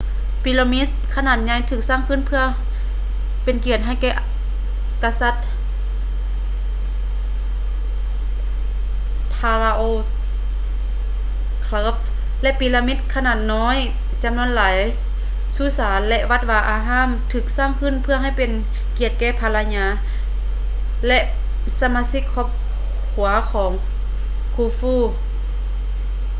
[0.43, 2.43] ປີຣາມິດຂະໜາດໃຫຍ່ຖືກສ້າງຂຶ້ນເພື່ອ
[3.43, 4.11] ເປັນກຽດໃຫ້ແກ່
[5.03, 5.35] ກະສັດ
[9.37, 9.97] pharaoh
[11.67, 11.97] khuf
[12.43, 13.77] ແລະ ປີຣາມິດຂະໜາດນ້ອຍ
[14.23, 14.75] ຈໍານວນຫຼາຍ
[15.55, 18.51] ສຸສານ ແລະ ວັດວາອາຮາມຖືກສ້າງຂຶ້ນເພື່ອເປັນ
[18.97, 19.85] ກຽດແກ່ພັນລະຍາ
[21.07, 21.19] ແລະ
[21.79, 22.47] ສະມາຊິກຄອບ
[23.13, 23.71] ຄົວຂອງ
[24.55, 24.95] khufu